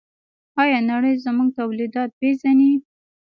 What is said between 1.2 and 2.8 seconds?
زموږ تولیدات پیژني؟